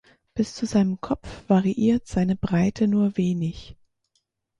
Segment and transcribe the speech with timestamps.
[0.33, 3.75] Bis zu seinem Kopf variiert seine Breite nur wenig.